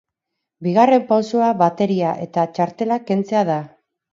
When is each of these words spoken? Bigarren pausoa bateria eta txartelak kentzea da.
Bigarren 0.67 1.03
pausoa 1.11 1.51
bateria 1.61 2.15
eta 2.27 2.47
txartelak 2.57 3.07
kentzea 3.13 3.45
da. 3.53 3.61